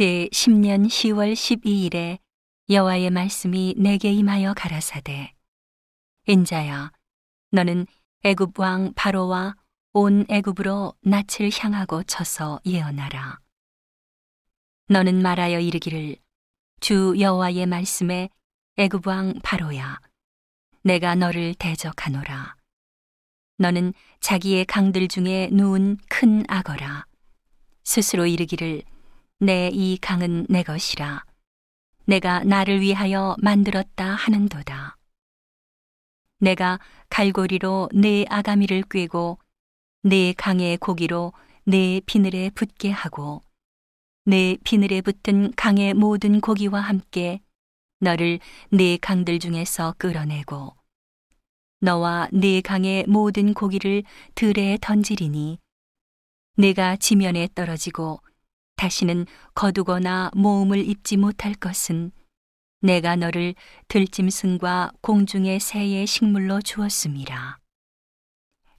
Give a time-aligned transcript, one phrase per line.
[0.00, 2.20] 제 10년 10월 12일에
[2.70, 5.34] 여호와의 말씀이 내게 임하여 가라사대.
[6.26, 6.90] 인자야
[7.50, 7.86] 너는
[8.22, 9.56] 애굽 왕 바로와
[9.92, 13.40] 온 애굽으로 낯을 향하고 쳐서 예언하라.
[14.88, 16.16] 너는 말하여 이르기를
[16.80, 18.30] 주 여호와의 말씀에
[18.78, 20.00] 애굽 왕 바로야
[20.82, 22.56] 내가 너를 대적하노라.
[23.58, 27.04] 너는 자기의 강들 중에 누운 큰 악어라.
[27.84, 28.82] 스스로 이르기를
[29.42, 31.24] 내 이 강은 내 것이라.
[32.04, 34.98] 내가 나를 위하여 만들었다 하는도다.
[36.40, 39.38] 내가 갈고리로 내 아가미를 꿰고
[40.02, 41.32] 내 강의 고기로
[41.64, 43.42] 내 비늘에 붙게 하고
[44.26, 47.40] 내 비늘에 붙은 강의 모든 고기와 함께
[48.00, 50.74] 너를 내 강들 중에서 끌어내고
[51.80, 54.02] 너와 네 강의 모든 고기를
[54.34, 55.58] 들에 던지리니
[56.56, 58.20] 내가 지면에 떨어지고
[58.80, 62.12] 다시는 거두거나 모음을 입지 못할 것은
[62.80, 63.54] 내가 너를
[63.88, 67.58] 들짐승과 공중의 새의 식물로 주었음이라.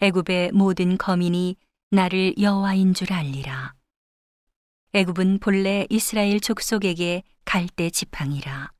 [0.00, 1.56] 애굽의 모든 거민이
[1.90, 3.74] 나를 여호와인 줄 알리라.
[4.94, 8.72] 애굽은 본래 이스라엘 족속에게 갈대 지팡이라.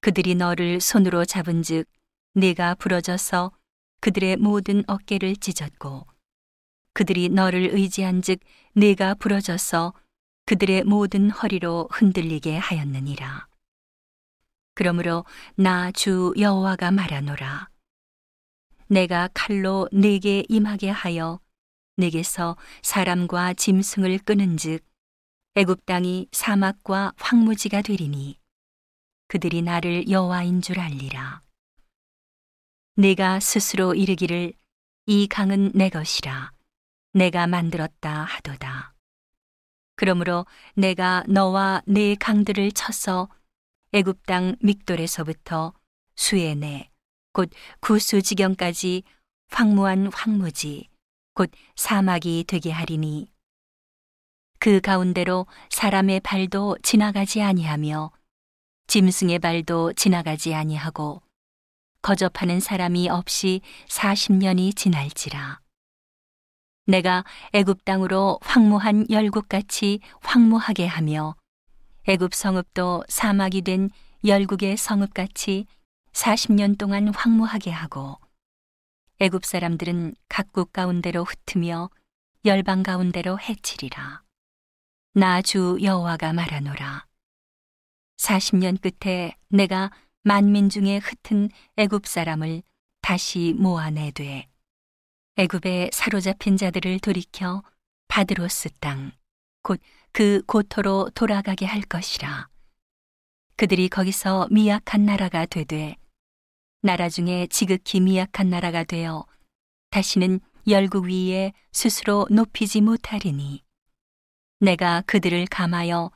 [0.00, 1.88] 그들이 너를 손으로 잡은즉
[2.34, 3.50] 네가 부러져서
[4.00, 6.06] 그들의 모든 어깨를 찢었고
[6.94, 8.38] 그들이 너를 의지한즉
[8.76, 9.92] 네가 부러져서
[10.50, 13.46] 그들의 모든 허리로 흔들리게 하였느니라.
[14.74, 17.68] 그러므로 나 주 여호와가 말하노라.
[18.88, 21.38] 내가 칼로 네게 임하게 하여
[21.98, 24.84] 네게서 사람과 짐승을 끄는즉
[25.54, 28.36] 애굽 땅이 사막과 황무지가 되리니
[29.28, 31.42] 그들이 나를 여호와인 줄 알리라.
[32.96, 34.54] 내가 스스로 이르기를
[35.06, 36.50] 이 강은 내 것이라
[37.12, 38.94] 내가 만들었다 하도다.
[40.00, 43.28] 그러므로 내가 너와 네 강들을 쳐서
[43.92, 45.74] 애굽 땅 믹돌에서부터
[46.16, 46.88] 수에네
[47.34, 49.02] 곧 구수 지경까지
[49.50, 50.88] 황무한 황무지
[51.34, 53.30] 곧 사막이 되게 하리니.
[54.58, 58.10] 그 가운데로 사람의 발도 지나가지 아니하며
[58.86, 61.20] 짐승의 발도 지나가지 아니하고
[62.00, 65.60] 거접하는 사람이 없이 40년이 지날지라
[66.90, 71.36] 내가 애굽 땅으로 황무한 열국같이 황무하게 하며
[72.08, 73.90] 애굽 성읍도 사막이 된
[74.24, 75.66] 열국의 성읍같이
[76.12, 78.18] 40년 동안 황무하게 하고
[79.20, 81.90] 애굽 사람들은 각국 가운데로 흩으며
[82.44, 84.22] 열방 가운데로 해치리라.
[85.14, 87.06] 나 주 여호와가 말하노라.
[88.16, 89.90] 40년 끝에 내가
[90.22, 92.62] 만민 중에 흩은 애굽 사람을
[93.00, 94.49] 다시 모아내되
[95.36, 97.62] 애굽에 사로잡힌 자들을 돌이켜
[98.08, 99.12] 바드로스 땅
[99.62, 99.80] 곧
[100.12, 102.48] 그 고토로 돌아가게 할 것이라
[103.56, 105.96] 그들이 거기서 미약한 나라가 되되
[106.82, 109.26] 나라 중에 지극히 미약한 나라가 되어
[109.90, 113.62] 다시는 열국 위에 스스로 높이지 못하리니
[114.60, 116.10] 내가 그들을 감하여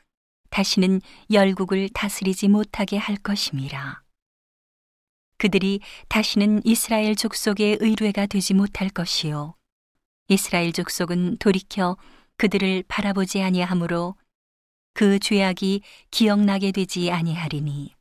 [0.51, 1.01] 다시는
[1.31, 4.04] 열국을 다스리지 못하게 할 것임이라.
[5.45, 9.55] 그들이 다시는 이스라엘 족속의 의뢰가 되지 못할 것이요.
[10.29, 11.99] 이스라엘 족속은 돌이켜
[12.39, 14.15] 그들을 바라보지 아니하므로
[14.95, 17.95] 그 죄악이 기억나게 되지 아니하리니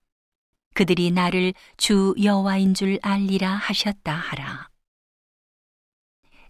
[0.73, 4.69] 그들이 나를 주 여호와인 줄 알리라 하셨다 하라.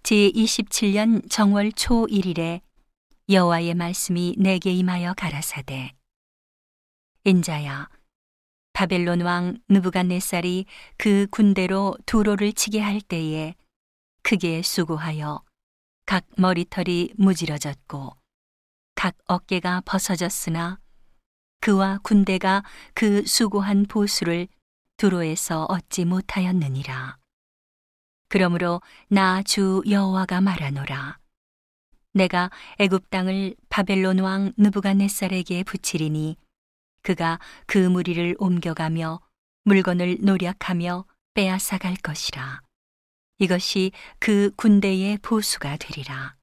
[0.03, 2.61] 제 27년 정월 초 1일에
[3.29, 5.95] 여호와의 말씀이 내게 임하여 가라사대
[7.23, 7.89] 인자야
[8.73, 10.65] 바벨론 왕 느부갓네살이
[10.97, 13.55] 그 군대로 두로를 치게 할 때에
[14.23, 15.43] 크게 수고하여
[16.05, 18.15] 각 머리털이 무지러졌고
[18.95, 20.79] 각 어깨가 벗어졌으나
[21.61, 22.63] 그와 군대가
[22.93, 24.47] 그 수고한 보수를
[24.97, 27.17] 두로에서 얻지 못하였느니라.
[28.27, 31.19] 그러므로 나 주 여호와가 말하노라.
[32.13, 36.37] 내가 애굽 땅을 바벨론 왕 느부갓네살에게 붙이리니
[37.03, 39.21] 그가 그 무리를 옮겨가며
[39.65, 42.61] 물건을 노력하며 빼앗아 갈 것이라.
[43.39, 46.35] 이것이 그 군대의 보수가 되리라.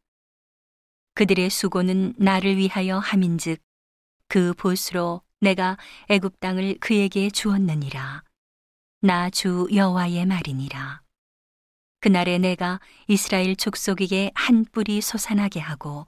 [1.15, 3.61] 그들의 수고는 나를 위하여 함인즉
[4.29, 5.77] 그 보수로 내가
[6.09, 8.23] 애굽 땅을 그에게 주었느니라.
[9.03, 11.01] 나 주 여호와의 말이니라.
[12.01, 16.07] 그날에 내가 이스라엘 족속에게 한 뿔이 솟아나게 하고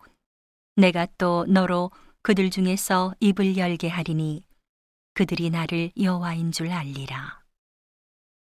[0.77, 1.91] 내가 또 너로
[2.23, 4.45] 그들 중에서 입을 열게 하리니
[5.15, 7.42] 그들이 나를 여호와인 줄 알리라.